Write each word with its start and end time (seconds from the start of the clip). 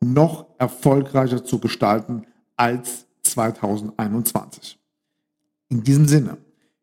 noch 0.00 0.46
erfolgreicher 0.58 1.44
zu 1.44 1.58
gestalten 1.58 2.26
als 2.56 3.06
2021. 3.22 4.78
In 5.68 5.82
diesem 5.82 6.06
Sinne, 6.06 6.38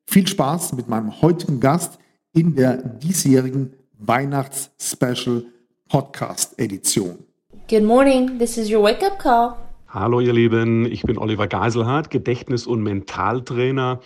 viel 0.06 0.28
Spaß 0.28 0.74
mit 0.74 0.88
meinem 0.88 1.22
heutigen 1.22 1.60
Gast 1.60 1.98
in 2.34 2.56
der 2.56 2.78
diesjährigen 2.78 3.74
Weihnachts-Special 3.98 5.46
Podcast 5.90 6.60
Edition. 6.60 7.20
Good 7.70 7.84
morning, 7.84 8.38
this 8.38 8.58
is 8.58 8.72
your 8.72 8.84
wake-up 8.84 9.18
call. 9.18 9.56
Hallo 9.88 10.20
ihr 10.20 10.34
Lieben, 10.34 10.86
ich 10.86 11.04
bin 11.04 11.18
Oliver 11.18 11.48
Geiselhardt, 11.48 12.10
Gedächtnis- 12.12 12.68
und 12.68 12.84
Mentaltrainer 12.84 14.02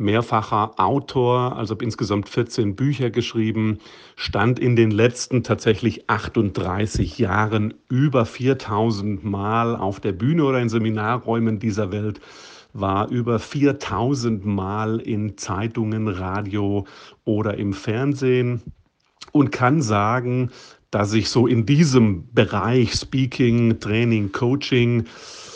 mehrfacher 0.00 0.72
Autor, 0.80 1.56
also 1.56 1.74
habe 1.74 1.84
insgesamt 1.84 2.28
14 2.28 2.74
Bücher 2.74 3.10
geschrieben, 3.10 3.78
stand 4.16 4.58
in 4.58 4.74
den 4.74 4.90
letzten 4.90 5.44
tatsächlich 5.44 6.08
38 6.08 7.18
Jahren 7.18 7.74
über 7.88 8.24
4000 8.24 9.22
Mal 9.24 9.76
auf 9.76 10.00
der 10.00 10.12
Bühne 10.12 10.44
oder 10.44 10.60
in 10.60 10.68
Seminarräumen 10.68 11.60
dieser 11.60 11.92
Welt, 11.92 12.20
war 12.72 13.08
über 13.10 13.38
4000 13.38 14.44
Mal 14.44 15.00
in 15.00 15.36
Zeitungen, 15.36 16.08
Radio 16.08 16.86
oder 17.24 17.58
im 17.58 17.72
Fernsehen 17.72 18.62
und 19.32 19.52
kann 19.52 19.82
sagen, 19.82 20.50
dass 20.90 21.12
ich 21.12 21.28
so 21.28 21.46
in 21.46 21.66
diesem 21.66 22.32
Bereich 22.32 22.94
Speaking, 22.94 23.78
Training, 23.78 24.32
Coaching, 24.32 25.04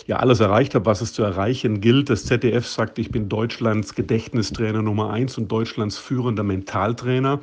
ja 0.07 0.17
alles 0.17 0.41
erreicht 0.41 0.75
habe, 0.75 0.87
was 0.87 1.01
es 1.01 1.13
zu 1.13 1.23
erreichen 1.23 1.81
gilt. 1.81 2.11
Das 2.11 2.27
ZDF 2.27 2.67
sagt, 2.67 2.99
ich 2.99 3.11
bin 3.11 3.29
Deutschlands 3.29 3.95
Gedächtnistrainer 3.95 4.83
Nummer 4.83 5.11
eins 5.11 5.39
und 5.39 5.51
Deutschlands 5.51 5.99
führender 5.99 6.43
Mentaltrainer. 6.43 7.41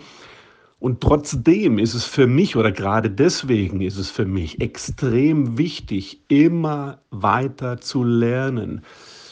Und 0.80 1.02
trotzdem 1.02 1.78
ist 1.78 1.94
es 1.94 2.06
für 2.06 2.26
mich 2.26 2.56
oder 2.56 2.72
gerade 2.72 3.10
deswegen 3.10 3.82
ist 3.82 3.98
es 3.98 4.10
für 4.10 4.26
mich 4.26 4.62
extrem 4.62 5.58
wichtig, 5.58 6.22
immer 6.28 7.00
weiter 7.12 7.80
zu 7.80 8.04
lernen. 8.04 8.82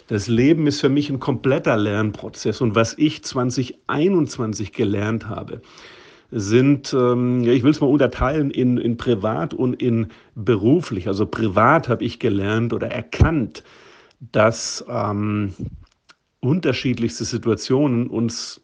Das 0.05 0.27
Leben 0.27 0.67
ist 0.67 0.81
für 0.81 0.89
mich 0.89 1.09
ein 1.09 1.19
kompletter 1.19 1.75
Lernprozess. 1.75 2.61
Und 2.61 2.75
was 2.75 2.95
ich 2.97 3.23
2021 3.23 4.73
gelernt 4.73 5.27
habe, 5.27 5.61
sind, 6.31 6.93
ähm, 6.93 7.43
ich 7.43 7.63
will 7.63 7.71
es 7.71 7.81
mal 7.81 7.87
unterteilen 7.87 8.51
in, 8.51 8.77
in 8.77 8.97
privat 8.97 9.53
und 9.53 9.81
in 9.81 10.07
beruflich. 10.35 11.07
Also 11.07 11.25
privat 11.25 11.89
habe 11.89 12.03
ich 12.03 12.19
gelernt 12.19 12.73
oder 12.73 12.87
erkannt, 12.87 13.63
dass 14.31 14.85
ähm, 14.87 15.53
unterschiedlichste 16.39 17.25
Situationen 17.25 18.07
uns 18.07 18.61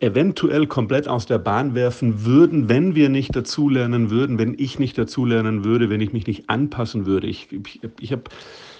eventuell 0.00 0.66
komplett 0.66 1.08
aus 1.08 1.26
der 1.26 1.38
Bahn 1.38 1.74
werfen 1.74 2.24
würden, 2.24 2.68
wenn 2.68 2.94
wir 2.94 3.10
nicht 3.10 3.36
dazulernen 3.36 4.10
würden, 4.10 4.38
wenn 4.38 4.54
ich 4.58 4.78
nicht 4.78 4.96
dazulernen 4.96 5.62
würde, 5.62 5.90
wenn 5.90 6.00
ich 6.00 6.12
mich 6.12 6.26
nicht 6.26 6.48
anpassen 6.48 7.04
würde. 7.04 7.26
Ich, 7.26 7.48
ich, 7.52 7.80
ich 8.00 8.12
habe 8.12 8.24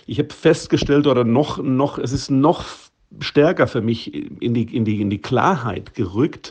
ich 0.06 0.18
hab 0.18 0.32
festgestellt 0.32 1.06
oder 1.06 1.24
noch, 1.24 1.62
noch, 1.62 1.98
es 1.98 2.12
ist 2.12 2.30
noch 2.30 2.64
stärker 3.20 3.66
für 3.66 3.82
mich 3.82 4.14
in 4.14 4.54
die, 4.54 4.74
in 4.74 4.84
die, 4.84 5.00
in 5.00 5.10
die 5.10 5.20
Klarheit 5.20 5.94
gerückt, 5.94 6.50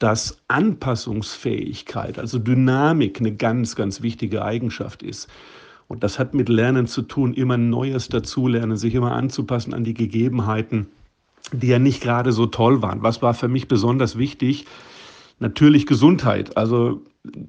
dass 0.00 0.38
Anpassungsfähigkeit, 0.48 2.18
also 2.18 2.38
Dynamik, 2.38 3.20
eine 3.20 3.36
ganz, 3.36 3.76
ganz 3.76 4.00
wichtige 4.02 4.42
Eigenschaft 4.42 5.02
ist. 5.02 5.28
Und 5.88 6.02
das 6.02 6.18
hat 6.18 6.34
mit 6.34 6.48
Lernen 6.48 6.86
zu 6.86 7.02
tun, 7.02 7.34
immer 7.34 7.58
Neues 7.58 8.08
dazulernen, 8.08 8.76
sich 8.76 8.94
immer 8.94 9.12
anzupassen 9.12 9.74
an 9.74 9.84
die 9.84 9.92
Gegebenheiten, 9.94 10.86
die 11.52 11.68
ja 11.68 11.78
nicht 11.78 12.02
gerade 12.02 12.32
so 12.32 12.46
toll 12.46 12.80
waren. 12.80 13.02
Was 13.02 13.20
war 13.20 13.34
für 13.34 13.48
mich 13.48 13.68
besonders 13.68 14.16
wichtig? 14.16 14.64
Natürlich 15.38 15.86
Gesundheit. 15.86 16.56
Also 16.56 17.02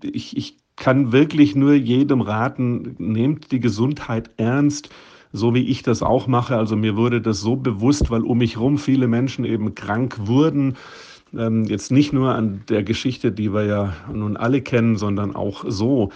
ich, 0.04 0.36
ich 0.36 0.58
kann 0.76 1.14
wirklich 1.14 1.56
nur 1.56 1.74
jedem 1.74 2.20
raten, 2.20 2.96
nehmt 2.98 3.52
die 3.54 3.60
Gesundheit 3.62 4.30
ernst 4.38 4.90
so 5.34 5.54
wie 5.54 5.66
ich 5.66 5.82
das 5.82 6.04
auch 6.04 6.28
mache. 6.28 6.58
Also 6.58 6.76
mir 6.76 6.98
wurde 6.98 7.22
das 7.22 7.40
so 7.40 7.56
bewusst, 7.56 8.12
weil 8.12 8.24
um 8.24 8.40
mich 8.40 8.58
herum 8.58 8.78
viele 8.78 9.08
Menschen 9.08 9.46
eben 9.46 9.76
krank 9.76 10.18
wurden 10.28 10.76
ähm, 11.38 11.66
jetzt 11.66 11.92
nicht 11.92 12.14
nur 12.14 12.36
an 12.36 12.64
der 12.70 12.84
Geschichte, 12.84 13.32
die 13.32 13.54
wir 13.54 13.66
ja 13.66 13.94
nun 14.12 14.38
alle 14.38 14.62
kennen, 14.62 14.98
sondern 14.98 15.36
auch 15.36 15.64
so 15.68 16.12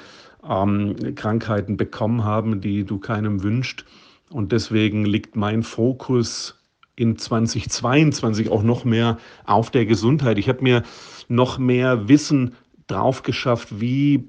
ähm, 0.47 0.95
Krankheiten 1.15 1.77
bekommen 1.77 2.23
haben, 2.23 2.61
die 2.61 2.83
du 2.83 2.99
keinem 2.99 3.43
wünscht. 3.43 3.85
Und 4.29 4.51
deswegen 4.51 5.05
liegt 5.05 5.35
mein 5.35 5.63
Fokus 5.63 6.59
in 6.95 7.17
2022 7.17 8.49
auch 8.49 8.63
noch 8.63 8.85
mehr 8.85 9.17
auf 9.45 9.69
der 9.69 9.85
Gesundheit. 9.85 10.37
Ich 10.37 10.49
habe 10.49 10.63
mir 10.63 10.83
noch 11.27 11.57
mehr 11.57 12.07
Wissen 12.07 12.55
drauf 12.87 13.23
geschafft, 13.23 13.79
wie 13.79 14.27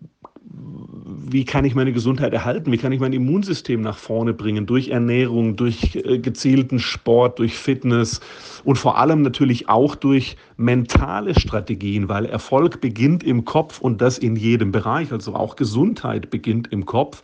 wie 1.29 1.45
kann 1.45 1.65
ich 1.65 1.75
meine 1.75 1.93
Gesundheit 1.93 2.33
erhalten? 2.33 2.71
Wie 2.71 2.79
kann 2.79 2.93
ich 2.93 3.01
mein 3.01 3.13
Immunsystem 3.13 3.81
nach 3.81 3.99
vorne 3.99 4.33
bringen? 4.33 4.67
Durch 4.67 4.89
Ernährung, 4.89 5.57
durch 5.57 5.97
äh, 5.97 6.19
gezielten 6.19 6.79
Sport, 6.79 7.39
durch 7.39 7.55
Fitness 7.55 8.21
und 8.65 8.77
vor 8.77 8.99
allem 8.99 9.23
natürlich 9.23 9.69
auch 9.69 9.97
durch 9.97 10.37
mentale 10.57 11.39
Strategien, 11.39 12.09
weil 12.09 12.27
Erfolg 12.27 12.81
beginnt 12.81 13.25
im 13.25 13.45
Kopf 13.45 13.81
und 13.81 14.01
das 14.01 14.19
in 14.19 14.37
jedem 14.37 14.71
Bereich. 14.71 15.13
Also 15.13 15.35
auch 15.35 15.57
Gesundheit 15.57 16.31
beginnt 16.31 16.73
im 16.73 16.87
Kopf. 16.87 17.23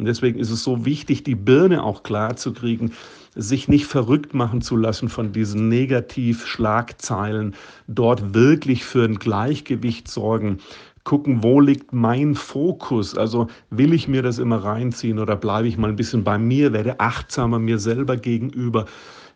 Und 0.00 0.06
deswegen 0.06 0.38
ist 0.38 0.50
es 0.50 0.64
so 0.64 0.86
wichtig, 0.86 1.24
die 1.24 1.34
Birne 1.34 1.84
auch 1.84 2.02
klar 2.02 2.34
zu 2.34 2.54
kriegen, 2.54 2.92
sich 3.34 3.68
nicht 3.68 3.84
verrückt 3.84 4.32
machen 4.32 4.62
zu 4.62 4.74
lassen 4.74 5.10
von 5.10 5.32
diesen 5.32 5.68
Negativschlagzeilen, 5.68 7.54
dort 7.86 8.32
wirklich 8.32 8.82
für 8.82 9.04
ein 9.04 9.18
Gleichgewicht 9.18 10.08
sorgen, 10.08 10.56
gucken, 11.04 11.42
wo 11.42 11.60
liegt 11.60 11.92
mein 11.92 12.34
Fokus? 12.34 13.14
Also 13.14 13.48
will 13.68 13.92
ich 13.92 14.08
mir 14.08 14.22
das 14.22 14.38
immer 14.38 14.64
reinziehen 14.64 15.18
oder 15.18 15.36
bleibe 15.36 15.68
ich 15.68 15.76
mal 15.76 15.90
ein 15.90 15.96
bisschen 15.96 16.24
bei 16.24 16.38
mir, 16.38 16.72
werde 16.72 16.98
achtsamer 16.98 17.58
mir 17.58 17.78
selber 17.78 18.16
gegenüber? 18.16 18.86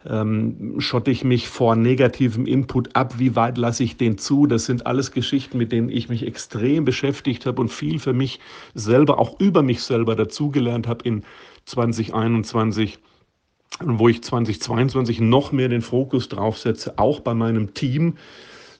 Ähm, 0.06 0.76
schotte 0.78 1.10
ich 1.10 1.24
mich 1.24 1.48
vor 1.48 1.76
negativem 1.76 2.46
Input 2.46 2.94
ab? 2.94 3.18
Wie 3.18 3.36
weit 3.36 3.58
lasse 3.58 3.84
ich 3.84 3.96
den 3.96 4.18
zu? 4.18 4.46
Das 4.46 4.66
sind 4.66 4.86
alles 4.86 5.12
Geschichten, 5.12 5.58
mit 5.58 5.72
denen 5.72 5.88
ich 5.88 6.08
mich 6.08 6.26
extrem 6.26 6.84
beschäftigt 6.84 7.46
habe 7.46 7.60
und 7.60 7.68
viel 7.68 7.98
für 7.98 8.12
mich 8.12 8.40
selber, 8.74 9.18
auch 9.18 9.40
über 9.40 9.62
mich 9.62 9.82
selber 9.82 10.14
dazugelernt 10.16 10.86
habe 10.86 11.04
in 11.04 11.22
2021 11.64 12.98
wo 13.80 14.08
ich 14.08 14.22
2022 14.22 15.18
noch 15.18 15.50
mehr 15.50 15.68
den 15.68 15.82
Fokus 15.82 16.28
drauf 16.28 16.58
setze, 16.58 16.96
auch 16.96 17.18
bei 17.18 17.34
meinem 17.34 17.74
Team, 17.74 18.14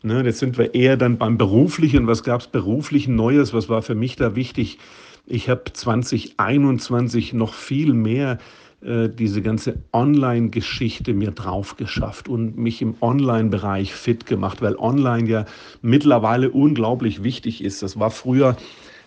Ne, 0.05 0.23
jetzt 0.23 0.38
sind 0.38 0.59
wir 0.59 0.75
eher 0.75 0.99
dann 0.99 1.17
beim 1.17 1.38
Beruflichen. 1.38 2.06
Was 2.06 2.23
gab 2.23 2.43
es 2.43 2.47
beruflich 2.47 3.09
Neues? 3.09 3.55
Was 3.55 3.70
war 3.70 3.81
für 3.81 3.94
mich 3.94 4.17
da 4.17 4.37
wichtig? 4.37 4.77
Ich 5.25 5.49
habe 5.49 5.65
2021 5.73 7.32
noch 7.32 7.55
viel 7.55 7.94
mehr 7.94 8.37
äh, 8.84 9.08
diese 9.08 9.42
ganze 9.42 9.76
Online-Geschichte 9.92 11.14
mir 11.14 11.31
drauf 11.31 11.76
geschafft 11.76 12.28
und 12.28 12.58
mich 12.58 12.82
im 12.82 12.94
Online-Bereich 13.00 13.94
fit 13.94 14.26
gemacht, 14.26 14.60
weil 14.62 14.76
Online 14.76 15.28
ja 15.28 15.44
mittlerweile 15.82 16.50
unglaublich 16.50 17.22
wichtig 17.22 17.64
ist. 17.64 17.82
Das 17.82 17.98
war 17.98 18.10
früher 18.10 18.56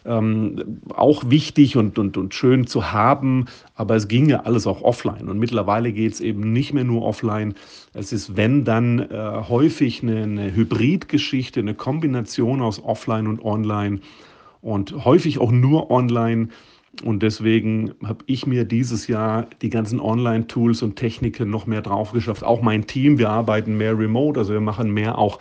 ähm, 0.08 0.80
auch 0.96 1.30
wichtig 1.30 1.76
und, 1.76 2.00
und, 2.00 2.18
und 2.18 2.34
schön 2.34 2.66
zu 2.66 2.92
haben, 2.92 3.46
aber 3.76 3.96
es 3.96 4.08
ging 4.08 4.30
ja 4.30 4.42
alles 4.42 4.66
auch 4.66 4.82
offline. 4.82 5.28
Und 5.28 5.38
mittlerweile 5.38 5.92
geht 5.92 6.14
es 6.14 6.22
eben 6.22 6.54
nicht 6.54 6.74
mehr 6.74 6.86
nur 6.86 7.04
offline. 7.04 7.54
Es 7.94 8.12
ist, 8.14 8.36
wenn 8.38 8.64
dann, 8.64 9.00
äh, 9.00 9.42
häufig 9.48 10.02
eine, 10.02 10.24
eine 10.24 10.56
Hybridgeschichte, 10.56 11.60
eine 11.60 11.76
Kombination 11.76 12.62
aus 12.62 12.84
offline 12.84 13.28
und 13.28 13.44
online 13.44 14.00
und 14.62 15.06
häufig 15.06 15.40
auch 15.40 15.52
nur 15.52 15.92
online. 15.92 16.48
Und 17.04 17.22
deswegen 17.22 17.94
habe 18.04 18.24
ich 18.26 18.48
mir 18.48 18.66
dieses 18.66 19.08
Jahr 19.08 19.48
die 19.62 19.70
ganzen 19.70 20.00
Online-Tools 20.00 20.82
und 20.82 20.96
Techniken 20.96 21.50
noch 21.50 21.68
mehr 21.68 21.82
drauf 21.82 22.12
geschafft. 22.12 22.44
Auch 22.44 22.62
mein 22.62 22.88
Team, 22.88 23.20
wir 23.20 23.30
arbeiten 23.30 23.78
mehr 23.78 23.98
remote, 23.98 24.40
also 24.40 24.54
wir 24.54 24.62
machen 24.62 24.92
mehr 24.92 25.18
auch 25.18 25.40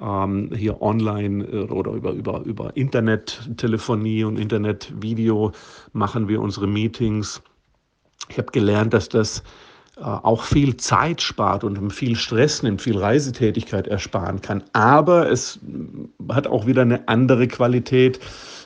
ähm, 0.00 0.50
hier 0.54 0.80
online 0.82 1.44
äh, 1.44 1.64
oder 1.64 1.92
über, 1.92 2.12
über, 2.12 2.42
über 2.44 2.76
Internettelefonie 2.76 4.24
und 4.24 4.38
Internetvideo 4.38 5.52
machen 5.92 6.28
wir 6.28 6.40
unsere 6.40 6.66
Meetings. 6.66 7.42
Ich 8.28 8.38
habe 8.38 8.52
gelernt, 8.52 8.94
dass 8.94 9.08
das 9.08 9.42
auch 9.96 10.42
viel 10.42 10.76
Zeit 10.76 11.22
spart 11.22 11.64
und 11.64 11.90
viel 11.90 12.16
Stress 12.16 12.62
nimmt, 12.62 12.82
viel 12.82 12.98
Reisetätigkeit 12.98 13.86
ersparen 13.86 14.42
kann. 14.42 14.62
Aber 14.74 15.30
es 15.30 15.58
hat 16.28 16.46
auch 16.46 16.66
wieder 16.66 16.82
eine 16.82 17.08
andere 17.08 17.48
Qualität 17.48 18.20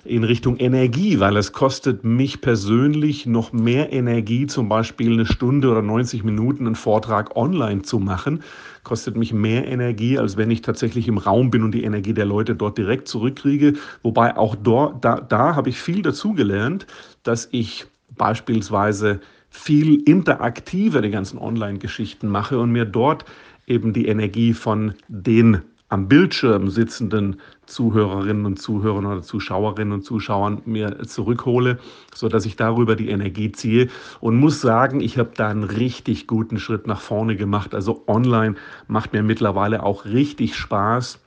in 0.04 0.24
Richtung 0.24 0.56
Energie, 0.56 1.20
weil 1.20 1.36
es 1.36 1.52
kostet 1.52 2.04
mich 2.04 2.40
persönlich 2.40 3.26
noch 3.26 3.52
mehr 3.52 3.92
Energie, 3.92 4.46
zum 4.46 4.68
Beispiel 4.68 5.12
eine 5.12 5.26
Stunde 5.26 5.70
oder 5.70 5.82
90 5.82 6.24
Minuten 6.24 6.66
einen 6.66 6.74
Vortrag 6.74 7.36
online 7.36 7.82
zu 7.82 7.98
machen, 7.98 8.42
kostet 8.82 9.16
mich 9.16 9.32
mehr 9.32 9.68
Energie, 9.68 10.18
als 10.18 10.36
wenn 10.36 10.50
ich 10.50 10.62
tatsächlich 10.62 11.06
im 11.06 11.18
Raum 11.18 11.50
bin 11.50 11.62
und 11.62 11.72
die 11.72 11.84
Energie 11.84 12.14
der 12.14 12.24
Leute 12.24 12.56
dort 12.56 12.78
direkt 12.78 13.08
zurückkriege. 13.08 13.74
Wobei 14.02 14.36
auch 14.36 14.56
dort, 14.56 15.04
da, 15.04 15.20
da 15.20 15.54
habe 15.54 15.68
ich 15.68 15.80
viel 15.80 16.02
dazugelernt, 16.02 16.86
dass 17.22 17.48
ich 17.52 17.86
beispielsweise 18.16 19.20
viel 19.50 20.02
interaktiver 20.08 21.02
die 21.02 21.10
ganzen 21.10 21.38
Online-Geschichten 21.38 22.28
mache 22.28 22.58
und 22.58 22.70
mir 22.70 22.84
dort 22.84 23.24
eben 23.66 23.92
die 23.92 24.06
Energie 24.06 24.54
von 24.54 24.94
den 25.08 25.62
am 25.90 26.06
Bildschirm 26.06 26.70
sitzenden 26.70 27.40
Zuhörerinnen 27.66 28.46
und 28.46 28.60
Zuhörern 28.60 29.06
oder 29.06 29.22
Zuschauerinnen 29.22 29.92
und 29.92 30.04
Zuschauern 30.04 30.62
mir 30.64 31.02
zurückhole, 31.02 31.78
so 32.14 32.28
dass 32.28 32.46
ich 32.46 32.54
darüber 32.54 32.94
die 32.94 33.10
Energie 33.10 33.50
ziehe 33.50 33.88
und 34.20 34.36
muss 34.36 34.60
sagen, 34.60 35.00
ich 35.00 35.18
habe 35.18 35.32
da 35.34 35.48
einen 35.48 35.64
richtig 35.64 36.28
guten 36.28 36.60
Schritt 36.60 36.86
nach 36.86 37.00
vorne 37.00 37.36
gemacht. 37.36 37.74
Also 37.74 38.04
online 38.06 38.54
macht 38.86 39.12
mir 39.12 39.24
mittlerweile 39.24 39.82
auch 39.82 40.04
richtig 40.04 40.54
Spaß. 40.54 41.18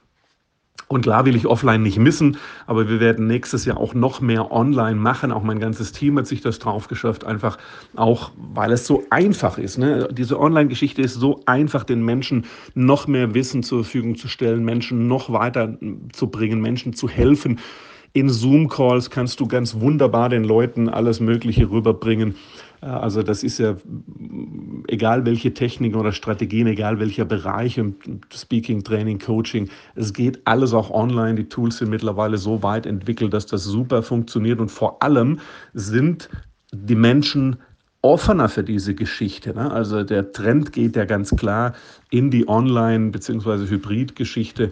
Und 0.94 1.02
klar 1.02 1.26
will 1.26 1.36
ich 1.36 1.48
offline 1.48 1.82
nicht 1.82 1.98
missen, 1.98 2.38
aber 2.68 2.88
wir 2.88 3.00
werden 3.00 3.26
nächstes 3.26 3.66
Jahr 3.66 3.78
auch 3.78 3.94
noch 3.94 4.22
mehr 4.22 4.52
online 4.52 4.96
machen. 4.96 5.32
Auch 5.32 5.42
mein 5.42 5.60
ganzes 5.60 5.92
Team 5.92 6.20
hat 6.20 6.28
sich 6.28 6.42
das 6.42 6.60
drauf 6.60 6.88
geschafft, 6.88 7.26
einfach 7.26 7.58
auch, 7.96 8.32
weil 8.54 8.72
es 8.72 8.86
so 8.86 9.04
einfach 9.10 9.58
ist. 9.58 9.80
Ne? 9.80 10.08
Diese 10.12 10.40
Online-Geschichte 10.40 11.02
ist 11.02 11.16
so 11.16 11.42
einfach, 11.48 11.84
den 11.84 12.06
Menschen 12.06 12.46
noch 12.76 13.08
mehr 13.08 13.34
Wissen 13.34 13.64
zur 13.64 13.84
Verfügung 13.84 14.18
zu 14.18 14.28
stellen, 14.28 14.66
Menschen 14.66 15.08
noch 15.08 15.32
weiter 15.32 15.78
zu 16.12 16.28
bringen, 16.28 16.62
Menschen 16.62 16.94
zu 16.94 17.10
helfen. 17.10 17.60
In 18.16 18.30
Zoom-Calls 18.30 19.10
kannst 19.10 19.40
du 19.40 19.48
ganz 19.48 19.80
wunderbar 19.80 20.30
den 20.30 20.44
Leuten 20.44 20.90
alles 20.90 21.20
Mögliche 21.20 21.72
rüberbringen. 21.72 22.36
Äh, 22.84 22.88
also 22.88 23.24
das 23.24 23.44
ist 23.44 23.58
ja 23.58 23.76
egal 24.94 25.26
welche 25.26 25.54
Techniken 25.54 25.98
oder 25.98 26.12
Strategien, 26.12 26.68
egal 26.68 27.00
welcher 27.00 27.26
Bereich, 27.26 27.82
Speaking, 28.32 28.84
Training, 28.84 29.20
Coaching, 29.20 29.68
es 29.96 30.14
geht 30.14 30.40
alles 30.46 30.74
auch 30.74 30.92
online. 30.92 31.36
Die 31.36 31.50
Tools 31.50 31.80
sind 31.80 31.90
mittlerweile 31.90 32.38
so 32.38 32.62
weit 32.62 32.86
entwickelt, 32.86 33.34
dass 33.34 33.48
das 33.48 33.64
super 33.64 34.04
funktioniert 34.04 34.60
und 34.60 34.70
vor 34.70 35.02
allem 35.02 35.40
sind 35.74 36.30
die 36.72 36.96
Menschen 36.96 37.58
offener 38.04 38.50
für 38.50 38.64
diese 38.64 38.94
Geschichte. 38.94 39.54
Ne? 39.54 39.72
Also 39.72 40.04
der 40.04 40.32
Trend 40.32 40.74
geht 40.74 40.96
ja 40.96 41.06
ganz 41.06 41.36
klar 41.36 41.74
in 42.12 42.30
die 42.30 42.48
Online- 42.48 43.12
bzw. 43.12 43.68
Hybrid-Geschichte. 43.68 44.72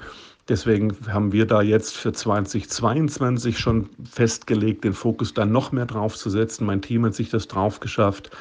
Deswegen 0.49 0.93
haben 1.07 1.31
wir 1.31 1.45
da 1.45 1.61
jetzt 1.61 1.95
für 1.95 2.11
2022 2.11 3.57
schon 3.57 3.89
festgelegt, 4.03 4.83
den 4.83 4.93
Fokus 4.93 5.33
da 5.33 5.45
noch 5.45 5.71
mehr 5.71 5.85
drauf 5.85 6.15
zu 6.17 6.29
setzen. 6.29 6.65
Mein 6.65 6.81
Team 6.81 7.05
hat 7.05 7.15
sich 7.15 7.29
das 7.29 7.47
drauf 7.47 7.79
geschafft. 7.79 8.31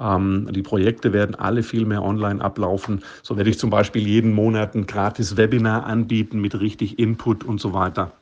Ähm, 0.00 0.48
die 0.52 0.62
Projekte 0.62 1.12
werden 1.12 1.34
alle 1.34 1.62
viel 1.62 1.86
mehr 1.86 2.02
online 2.02 2.42
ablaufen. 2.42 3.02
So 3.22 3.36
werde 3.36 3.50
ich 3.50 3.58
zum 3.58 3.70
Beispiel 3.70 4.06
jeden 4.06 4.34
Monat 4.34 4.74
ein 4.74 4.86
gratis 4.86 5.36
Webinar 5.36 5.86
anbieten 5.86 6.40
mit 6.40 6.58
richtig 6.60 6.98
Input 6.98 7.44
und 7.44 7.60
so 7.60 7.72
weiter. 7.72 8.12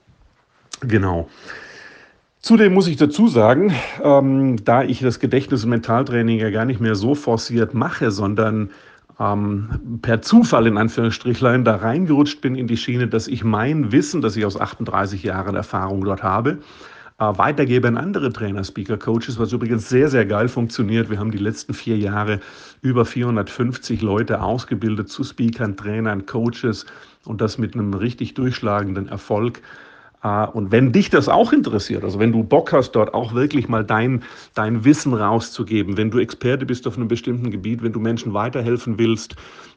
Genau. 0.80 1.28
Zudem 2.40 2.74
muss 2.74 2.88
ich 2.88 2.96
dazu 2.96 3.26
sagen, 3.26 3.72
ähm, 4.02 4.62
da 4.64 4.82
ich 4.82 5.00
das 5.00 5.18
Gedächtnis- 5.18 5.64
und 5.64 5.70
Mentaltraining 5.70 6.38
ja 6.38 6.50
gar 6.50 6.66
nicht 6.66 6.80
mehr 6.80 6.94
so 6.94 7.14
forciert 7.14 7.72
mache, 7.72 8.10
sondern 8.10 8.70
ähm, 9.18 9.98
per 10.02 10.22
Zufall 10.22 10.66
in 10.66 10.76
Anführungsstrichlein 10.76 11.64
da 11.64 11.76
reingerutscht 11.76 12.40
bin 12.40 12.54
in 12.54 12.66
die 12.66 12.76
Schiene, 12.76 13.08
dass 13.08 13.28
ich 13.28 13.44
mein 13.44 13.92
Wissen, 13.92 14.20
das 14.20 14.36
ich 14.36 14.44
aus 14.44 14.60
38 14.60 15.22
Jahren 15.22 15.54
Erfahrung 15.54 16.04
dort 16.04 16.22
habe, 16.22 16.58
weitergebe 17.18 17.86
an 17.86 17.96
andere 17.96 18.32
Trainer, 18.32 18.64
Speaker, 18.64 18.96
Coaches, 18.96 19.38
was 19.38 19.52
übrigens 19.52 19.88
sehr, 19.88 20.08
sehr 20.08 20.26
geil 20.26 20.48
funktioniert. 20.48 21.10
Wir 21.10 21.18
haben 21.18 21.30
die 21.30 21.38
letzten 21.38 21.72
vier 21.72 21.96
Jahre 21.96 22.40
über 22.82 23.04
450 23.04 24.02
Leute 24.02 24.42
ausgebildet 24.42 25.08
zu 25.08 25.22
Speakern, 25.22 25.76
Trainern, 25.76 26.26
Coaches 26.26 26.86
und 27.24 27.40
das 27.40 27.56
mit 27.56 27.74
einem 27.74 27.94
richtig 27.94 28.34
durchschlagenden 28.34 29.08
Erfolg. 29.08 29.62
Äh, 30.24 30.46
und 30.46 30.72
wenn 30.72 30.90
dich 30.90 31.10
das 31.10 31.28
auch 31.28 31.52
interessiert, 31.52 32.02
also 32.02 32.18
wenn 32.18 32.32
du 32.32 32.42
Bock 32.42 32.72
hast, 32.72 32.92
dort 32.92 33.14
auch 33.14 33.34
wirklich 33.34 33.68
mal 33.68 33.84
dein, 33.84 34.24
dein 34.54 34.84
Wissen 34.84 35.14
rauszugeben, 35.14 35.96
wenn 35.96 36.10
du 36.10 36.18
Experte 36.18 36.66
bist 36.66 36.88
auf 36.88 36.96
einem 36.96 37.08
bestimmten 37.08 37.50
Gebiet, 37.50 37.82
wenn 37.82 37.92
du 37.92 38.00
Menschen 38.00 38.34
weiterhelfen 38.34 38.98
willst, 38.98 39.36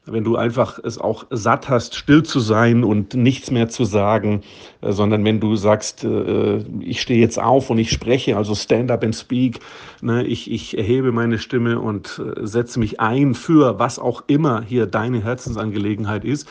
wenn 0.09 0.23
du 0.23 0.37
einfach 0.37 0.79
es 0.81 0.97
auch 0.97 1.25
satt 1.31 1.67
hast, 1.67 1.95
still 1.95 2.23
zu 2.23 2.39
sein 2.39 2.85
und 2.85 3.13
nichts 3.13 3.51
mehr 3.51 3.67
zu 3.67 3.83
sagen, 3.83 4.41
äh, 4.81 4.93
sondern 4.93 5.23
wenn 5.25 5.41
du 5.41 5.55
sagst, 5.57 6.05
äh, 6.05 6.59
ich 6.79 7.01
stehe 7.01 7.19
jetzt 7.19 7.39
auf 7.39 7.69
und 7.69 7.77
ich 7.77 7.91
spreche, 7.91 8.37
also 8.37 8.55
stand 8.55 8.89
up 8.89 9.03
and 9.03 9.15
speak, 9.15 9.59
ne, 10.01 10.25
ich, 10.25 10.49
ich 10.49 10.77
erhebe 10.77 11.11
meine 11.11 11.39
Stimme 11.39 11.79
und 11.79 12.21
setze 12.41 12.79
mich 12.79 12.99
ein 12.99 13.33
für 13.33 13.79
was 13.79 13.99
auch 13.99 14.23
immer 14.27 14.61
hier 14.61 14.85
deine 14.85 15.23
Herzensangelegenheit 15.23 16.23
ist, 16.23 16.47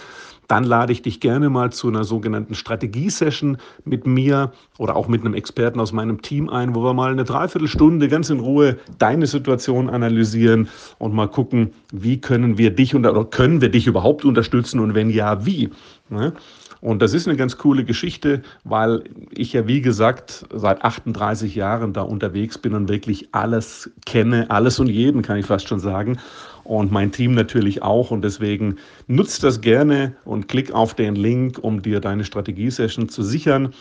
dann 0.48 0.64
lade 0.64 0.92
ich 0.92 1.02
dich 1.02 1.20
gerne 1.20 1.48
mal 1.50 1.72
zu 1.72 1.88
einer 1.88 2.04
sogenannten 2.04 2.54
Strategie-Session 2.54 3.58
mit 3.84 4.06
mir 4.06 4.52
oder 4.78 4.96
auch 4.96 5.08
mit 5.08 5.22
einem 5.22 5.34
Experten 5.34 5.80
aus 5.80 5.92
meinem 5.92 6.22
Team 6.22 6.48
ein, 6.48 6.74
wo 6.74 6.82
wir 6.82 6.94
mal 6.94 7.12
eine 7.12 7.24
Dreiviertelstunde 7.24 8.08
ganz 8.08 8.30
in 8.30 8.40
Ruhe 8.40 8.76
deine 8.98 9.26
Situation 9.26 9.90
analysieren 9.90 10.68
und 10.98 11.14
mal 11.14 11.28
gucken, 11.28 11.72
wie 11.92 12.20
können 12.20 12.58
wir 12.58 12.70
dich 12.70 12.94
oder 12.94 13.24
können 13.24 13.60
wir 13.60 13.68
dich 13.68 13.86
überhaupt 13.86 14.24
unterstützen 14.24 14.80
und 14.80 14.94
wenn 14.94 15.10
ja, 15.10 15.44
wie. 15.44 15.70
Ne? 16.08 16.32
Und 16.80 17.02
das 17.02 17.14
ist 17.14 17.26
eine 17.26 17.36
ganz 17.36 17.56
coole 17.56 17.84
Geschichte, 17.84 18.42
weil 18.64 19.04
ich 19.30 19.52
ja, 19.52 19.66
wie 19.66 19.80
gesagt, 19.80 20.46
seit 20.52 20.84
38 20.84 21.54
Jahren 21.54 21.92
da 21.92 22.02
unterwegs 22.02 22.58
bin 22.58 22.74
und 22.74 22.88
wirklich 22.88 23.28
alles 23.32 23.90
kenne, 24.04 24.50
alles 24.50 24.78
und 24.78 24.88
jeden, 24.88 25.22
kann 25.22 25.38
ich 25.38 25.46
fast 25.46 25.68
schon 25.68 25.80
sagen 25.80 26.18
und 26.66 26.92
mein 26.92 27.12
Team 27.12 27.34
natürlich 27.34 27.82
auch. 27.82 28.10
Und 28.10 28.22
deswegen 28.22 28.76
nutzt 29.06 29.42
das 29.44 29.60
gerne 29.60 30.14
und 30.24 30.48
klick 30.48 30.72
auf 30.72 30.94
den 30.94 31.14
Link, 31.14 31.58
um 31.62 31.82
dir 31.82 32.00
deine 32.00 32.24
Strategiesession 32.24 33.08
zu 33.08 33.22
sichern. 33.22 33.72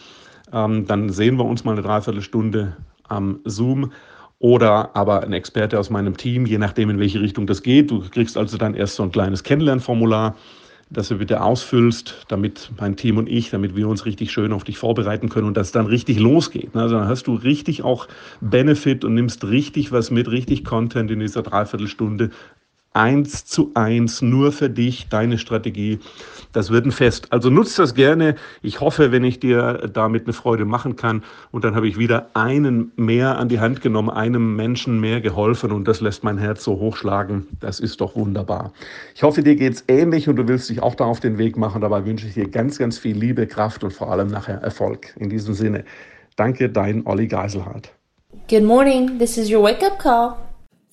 Ähm, 0.53 0.85
dann 0.85 1.09
sehen 1.09 1.37
wir 1.37 1.45
uns 1.45 1.63
mal 1.63 1.73
eine 1.73 1.81
Dreiviertelstunde 1.81 2.75
am 3.07 3.39
Zoom 3.45 3.91
oder 4.39 4.95
aber 4.95 5.23
ein 5.23 5.33
Experte 5.33 5.79
aus 5.79 5.89
meinem 5.89 6.17
Team, 6.17 6.45
je 6.45 6.57
nachdem, 6.57 6.89
in 6.89 6.99
welche 6.99 7.21
Richtung 7.21 7.47
das 7.47 7.63
geht. 7.63 7.89
Du 7.89 8.01
kriegst 8.09 8.37
also 8.37 8.57
dann 8.57 8.75
erst 8.75 8.95
so 8.95 9.03
ein 9.03 9.11
kleines 9.11 9.43
Kennenlernformular, 9.43 10.35
das 10.89 11.07
du 11.07 11.17
bitte 11.17 11.41
ausfüllst, 11.41 12.25
damit 12.27 12.71
mein 12.79 12.95
Team 12.95 13.17
und 13.17 13.27
ich, 13.27 13.49
damit 13.49 13.75
wir 13.75 13.87
uns 13.87 14.05
richtig 14.05 14.31
schön 14.31 14.53
auf 14.53 14.63
dich 14.63 14.77
vorbereiten 14.77 15.29
können 15.29 15.47
und 15.47 15.57
das 15.57 15.71
dann 15.71 15.87
richtig 15.87 16.19
losgeht. 16.19 16.75
Also 16.75 16.95
dann 16.95 17.07
hast 17.07 17.27
du 17.27 17.35
richtig 17.35 17.83
auch 17.83 18.07
Benefit 18.39 19.03
und 19.03 19.15
nimmst 19.15 19.45
richtig 19.45 19.91
was 19.91 20.11
mit, 20.11 20.29
richtig 20.29 20.63
Content 20.63 21.09
in 21.09 21.19
dieser 21.19 21.41
Dreiviertelstunde 21.41 22.29
eins 22.95 23.45
zu 23.45 23.71
eins 23.73 24.21
nur 24.21 24.51
für 24.51 24.69
dich, 24.69 25.07
deine 25.09 25.37
Strategie. 25.37 25.99
Das 26.53 26.71
wird 26.71 26.85
ein 26.85 26.91
Fest. 26.91 27.27
Also 27.31 27.49
nutzt 27.49 27.77
das 27.77 27.95
gerne. 27.95 28.35
Ich 28.61 28.79
hoffe, 28.79 29.11
wenn 29.11 29.25
ich 29.25 29.41
dir 29.41 29.89
damit 29.93 30.23
eine 30.23 30.31
Freude 30.31 30.63
machen 30.63 30.95
kann. 30.95 31.21
Und 31.51 31.65
dann 31.65 31.75
habe 31.75 31.87
ich 31.87 31.99
wieder 31.99 32.29
einen 32.33 32.93
mehr 32.95 33.37
an 33.37 33.49
die 33.49 33.59
Hand 33.59 33.81
genommen, 33.81 34.09
einem 34.09 34.55
Menschen 34.55 35.01
mehr 35.01 35.19
geholfen. 35.19 35.73
Und 35.73 35.85
das 35.85 35.99
lässt 35.99 36.23
mein 36.23 36.37
Herz 36.37 36.63
so 36.63 36.79
hochschlagen. 36.79 37.47
Das 37.59 37.81
ist 37.81 37.99
doch 37.99 38.15
wunderbar. 38.15 38.71
Ich 39.15 39.23
hoffe, 39.23 39.43
dir 39.43 39.57
geht 39.57 39.73
es 39.73 39.83
ähnlich 39.89 40.29
und 40.29 40.37
du 40.37 40.47
willst 40.47 40.69
dich 40.69 40.81
auch 40.81 40.95
da 40.95 41.03
auf 41.03 41.19
den 41.19 41.37
Weg 41.37 41.57
machen. 41.57 41.81
Dabei 41.81 42.05
wünsche 42.05 42.25
ich 42.25 42.35
dir 42.35 42.47
ganz, 42.47 42.77
ganz 42.77 42.97
viel 42.97 43.17
Liebe, 43.17 43.45
Kraft 43.47 43.83
und 43.83 43.91
vor 43.91 44.09
allem 44.09 44.29
nachher 44.29 44.61
Erfolg. 44.61 45.13
In 45.19 45.29
diesem 45.29 45.53
Sinne, 45.53 45.83
danke, 46.37 46.69
dein 46.69 47.05
Olli 47.05 47.27
Geiselhardt. 47.27 47.91
Good 48.49 48.63
morning. 48.63 49.19
This 49.19 49.37
is 49.37 49.51
your 49.51 49.61
wake-up 49.61 49.99
call. 49.99 50.37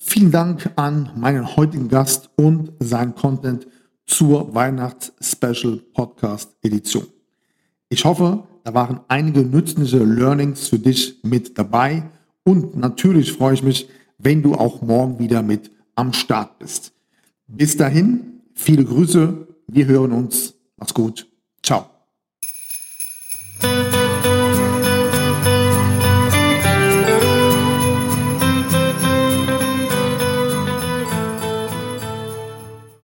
Vielen 0.05 0.31
Dank 0.31 0.69
an 0.75 1.09
meinen 1.15 1.55
heutigen 1.55 1.87
Gast 1.87 2.29
und 2.35 2.73
sein 2.79 3.15
Content 3.15 3.65
zur 4.05 4.53
Weihnachts-Special 4.53 5.77
Podcast 5.93 6.55
Edition. 6.61 7.07
Ich 7.87 8.03
hoffe, 8.03 8.43
da 8.65 8.73
waren 8.73 8.99
einige 9.07 9.43
nützliche 9.43 10.03
Learnings 10.03 10.67
für 10.67 10.77
dich 10.77 11.19
mit 11.23 11.57
dabei 11.57 12.03
und 12.43 12.75
natürlich 12.75 13.31
freue 13.31 13.55
ich 13.55 13.63
mich, 13.63 13.89
wenn 14.17 14.43
du 14.43 14.55
auch 14.55 14.81
morgen 14.81 15.19
wieder 15.19 15.41
mit 15.41 15.71
am 15.95 16.11
Start 16.11 16.59
bist. 16.59 16.91
Bis 17.47 17.77
dahin, 17.77 18.41
viele 18.53 18.83
Grüße, 18.83 19.47
wir 19.67 19.85
hören 19.85 20.11
uns. 20.11 20.53
Mach's 20.75 20.93
gut. 20.93 21.27
Ciao. 21.63 21.92